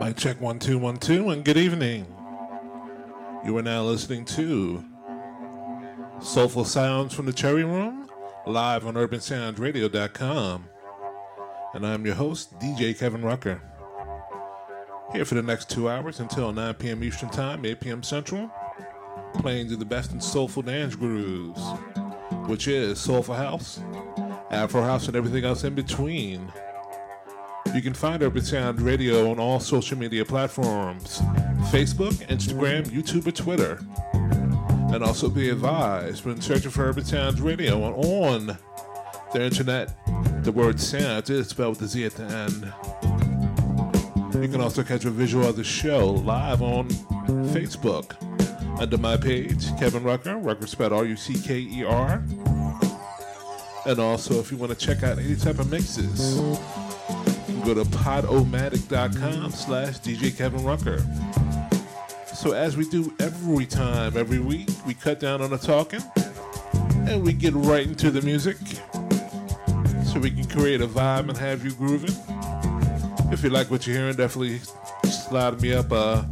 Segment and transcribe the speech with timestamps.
[0.00, 2.06] Mic check one two one two, and good evening.
[3.44, 4.84] You are now listening to
[6.20, 8.08] Soulful Sounds from the Cherry Room,
[8.46, 10.68] live on UrbanSoundzRadio.com,
[11.74, 13.60] and I'm your host, DJ Kevin Rucker.
[15.12, 17.02] Here for the next two hours until 9 p.m.
[17.02, 18.02] Eastern Time, 8 p.m.
[18.04, 18.48] Central,
[19.34, 21.60] playing you the best in soulful dance grooves,
[22.46, 23.80] which is Soulful House,
[24.50, 26.52] Afro House, and everything else in between.
[27.74, 31.20] You can find Urban Sound Radio on all social media platforms
[31.70, 33.78] Facebook, Instagram, YouTube, or Twitter.
[34.94, 38.58] And also be advised when searching for Urban Soundz Radio on on
[39.34, 39.94] the internet,
[40.42, 42.72] the word sound is spelled with a Z at the end.
[44.42, 46.88] You can also catch a visual of the show live on
[47.52, 48.16] Facebook
[48.78, 52.22] under my page, Kevin Rucker, Rucker spelled R U C K E R.
[53.86, 56.36] And also, if you want to check out any type of mixes,
[57.64, 61.02] go to podomatic.com slash DJ Kevin Rucker.
[62.34, 66.02] So as we do every time, every week, we cut down on the talking
[67.08, 68.56] and we get right into the music
[70.06, 72.14] so we can create a vibe and have you grooving.
[73.32, 74.58] If you like what you're hearing, definitely
[75.04, 76.28] slide me up a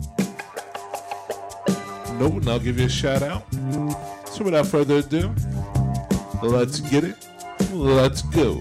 [2.19, 3.45] note and I'll give you a shout out.
[4.27, 5.35] So without further ado,
[6.43, 7.17] let's get it.
[7.73, 8.61] Let's go.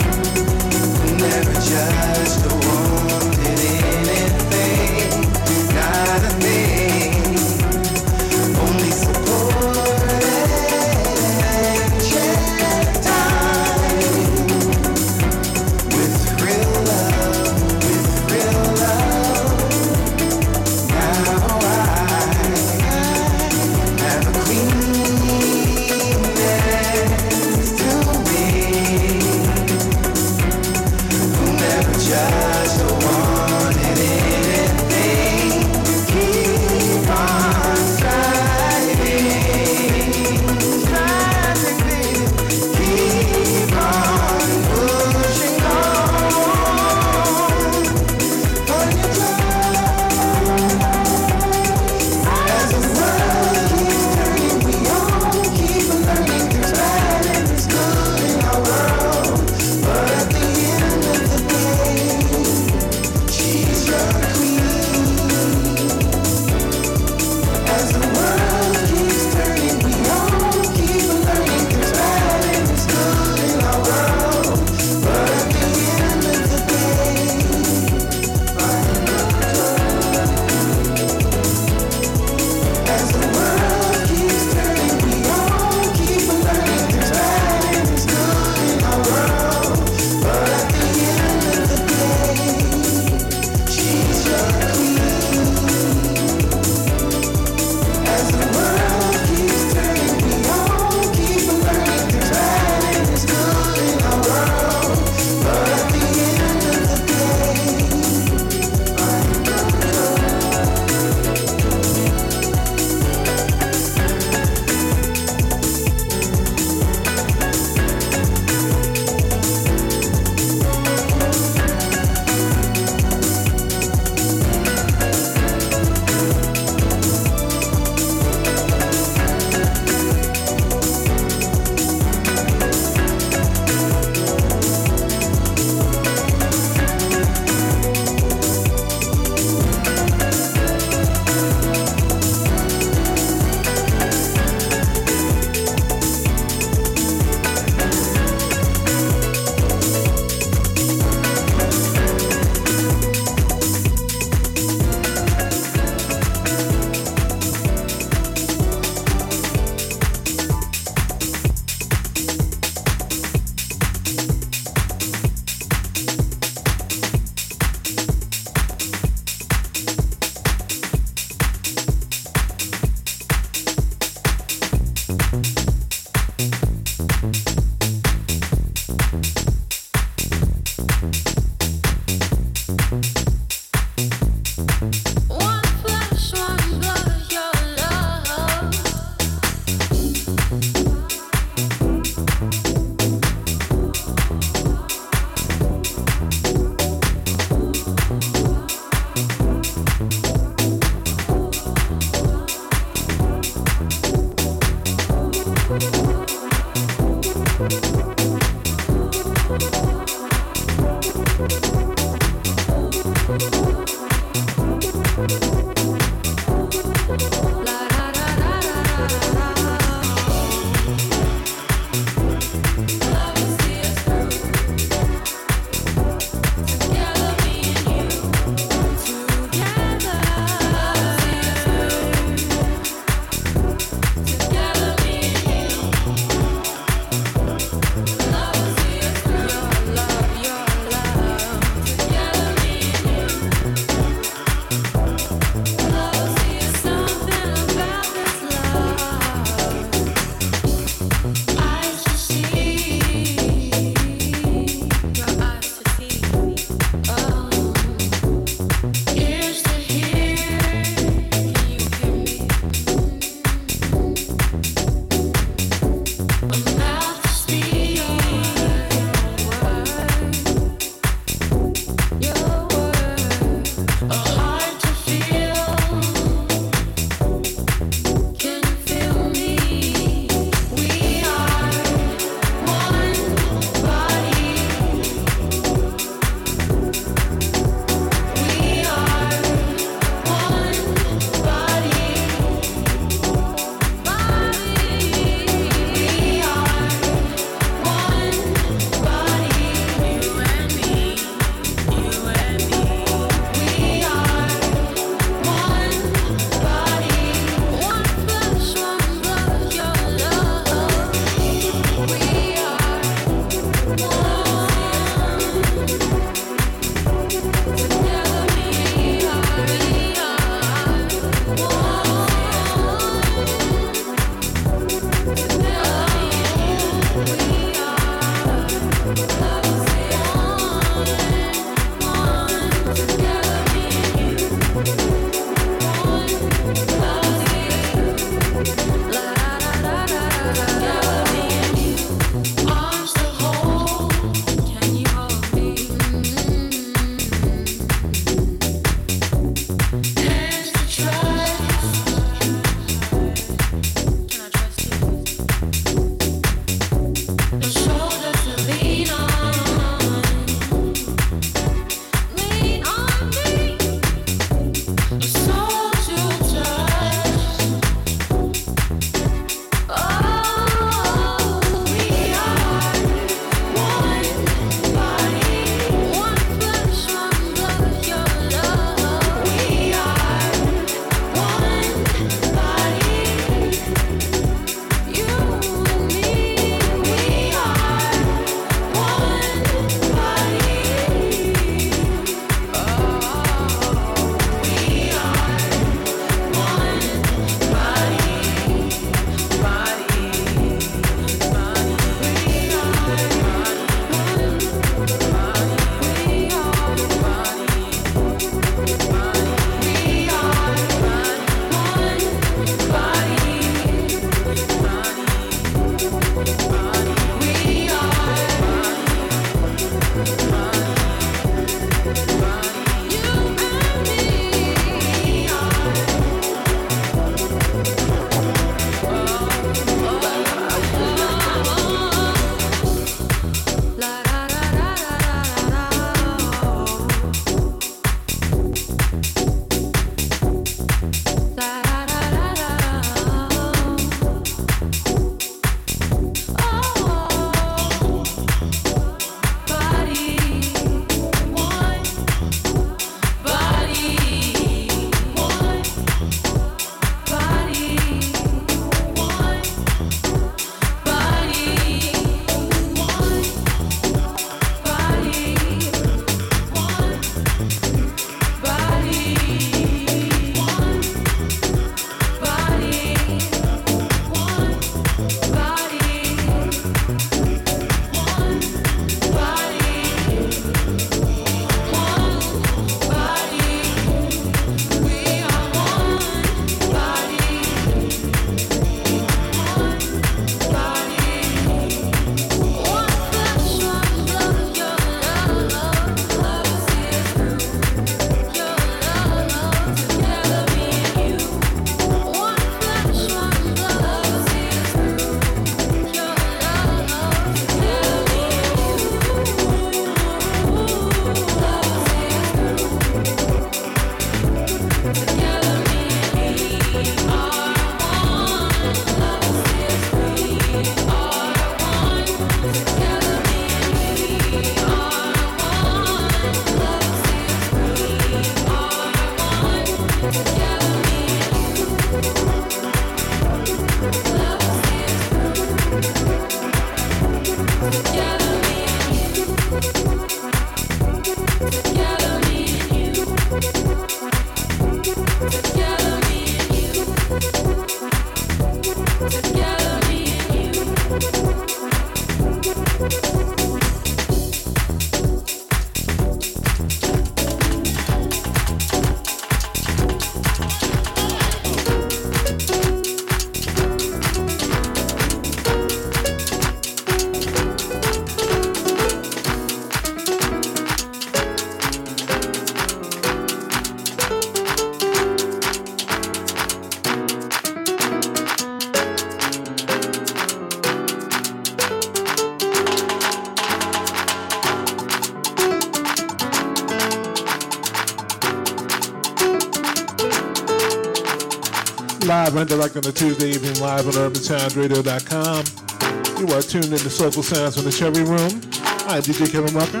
[592.80, 596.40] Direct on the Tuesday evening live on UrbanSoundzRadio.com.
[596.40, 598.62] You are tuned in to Soulful Sounds from the Cherry Room.
[599.06, 600.00] I'm DJ Kevin Rucker.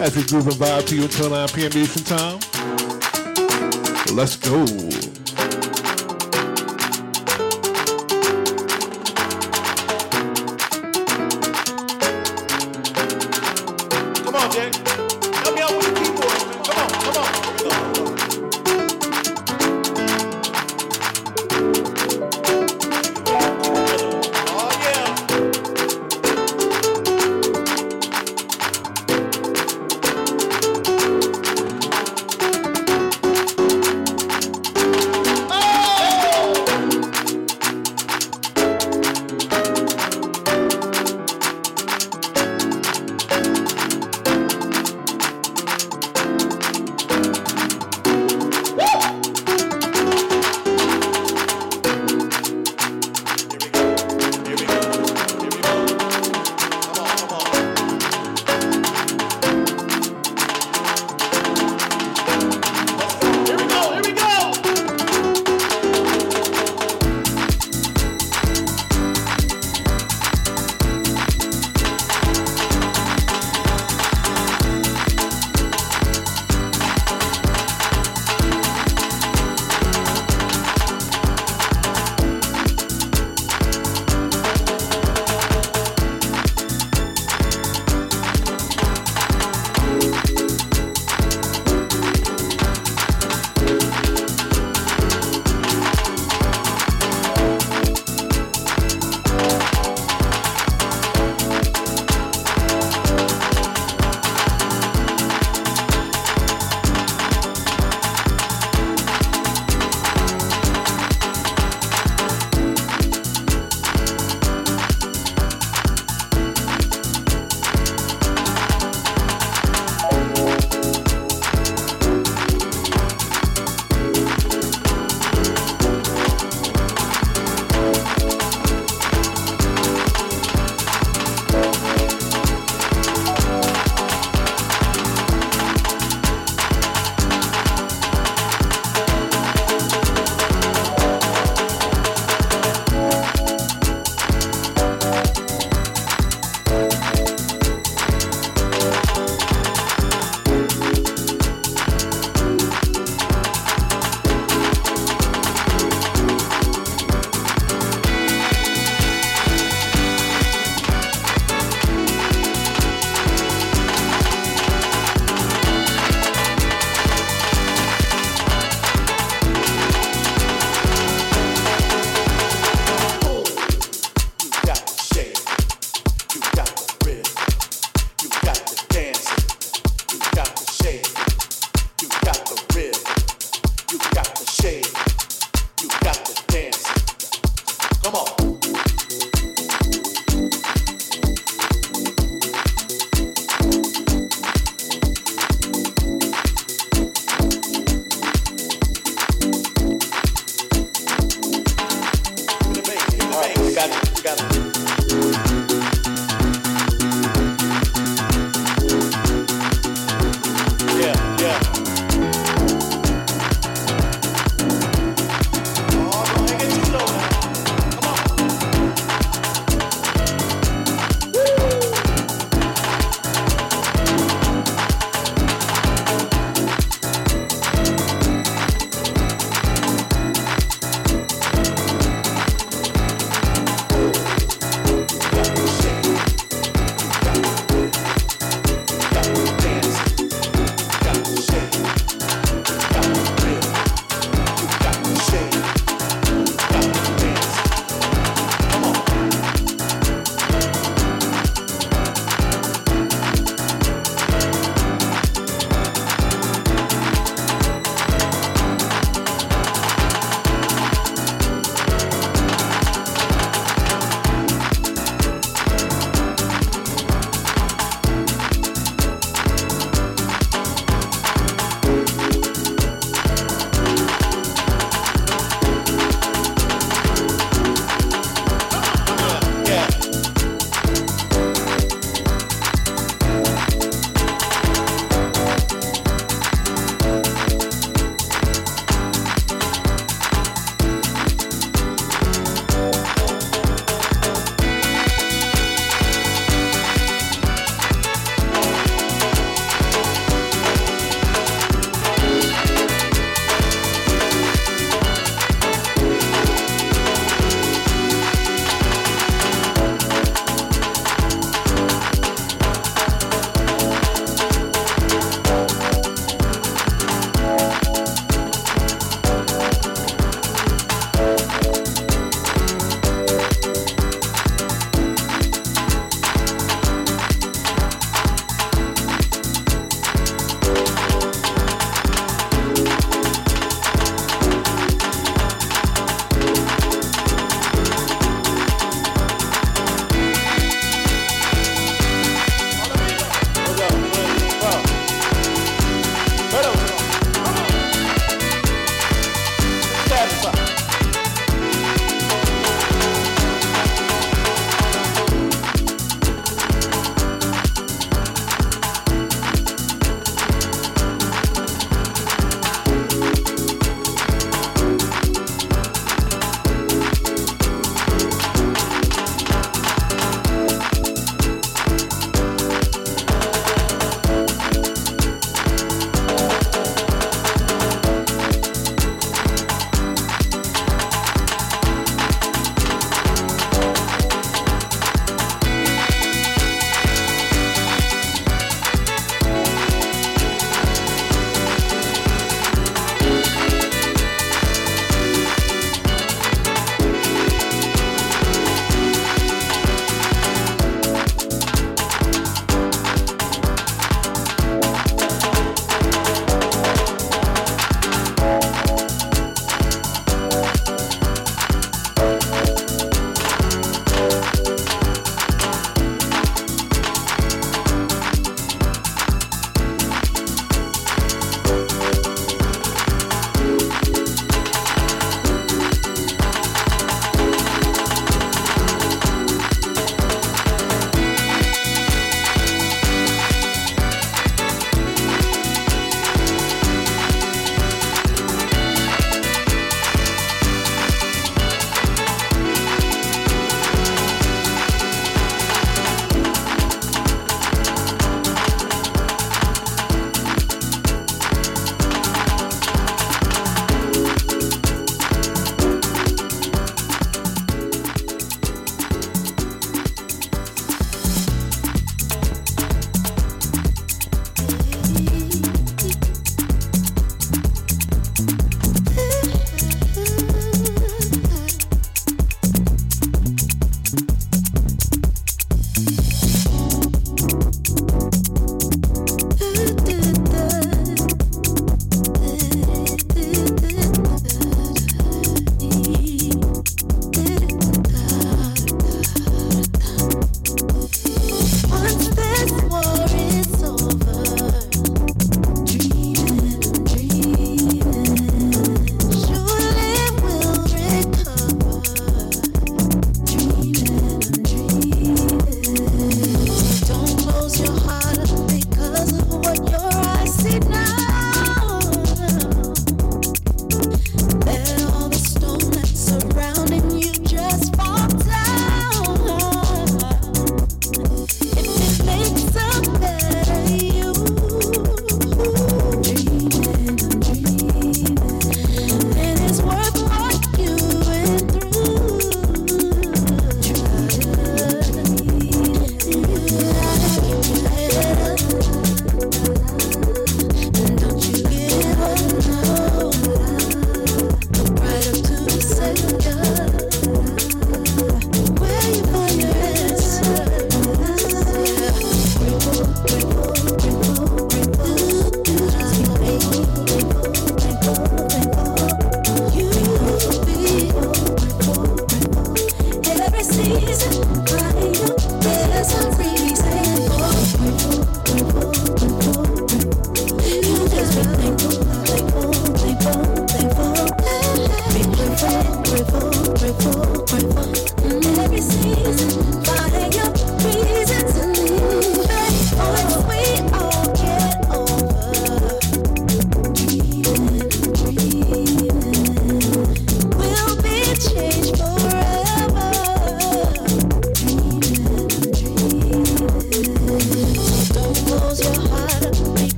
[0.00, 1.72] As we groove and vibe to you until 9 p.m.
[1.74, 2.38] Eastern Time.
[4.14, 4.64] Let's go.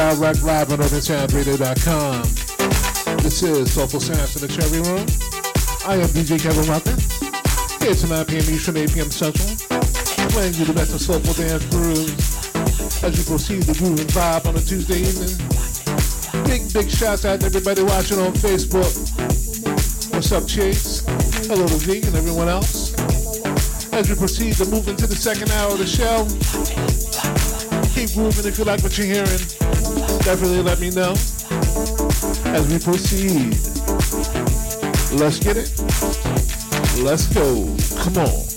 [0.00, 2.22] Direct, live on UrbanSoundzRadio.com.
[3.20, 5.04] This is Soulful Sounds in the Cherry Room.
[5.84, 6.96] I am DJ Kevin Rucker.
[7.84, 8.48] Here to 9 p.m.
[8.48, 9.10] Eastern, 8 p.m.
[9.10, 9.44] Central.
[10.32, 12.16] Playing you the best of soulful dance grooves
[13.04, 15.36] as you proceed the groove and vibe on a Tuesday evening.
[16.48, 18.88] Big, big shouts out to everybody watching on Facebook.
[20.16, 21.04] What's up, Chase?
[21.44, 22.96] Hello to V and everyone else.
[23.92, 26.24] As we proceed to move into the second hour of the show,
[27.92, 29.59] keep moving if you like what you're hearing.
[30.22, 31.12] Definitely let me know
[32.44, 33.56] as we proceed.
[35.18, 35.72] Let's get it.
[37.02, 37.76] Let's go.
[38.02, 38.49] Come on.